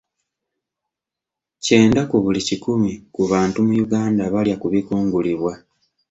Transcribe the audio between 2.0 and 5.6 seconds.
ku buli kikumu ku bantu mu Uganda balya ku bikungulibwa.